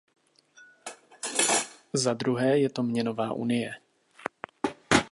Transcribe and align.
Za 1.93 2.13
druhé 2.13 2.57
je 2.59 2.69
to 2.69 2.83
měnová 2.83 3.33
unie. 3.33 3.71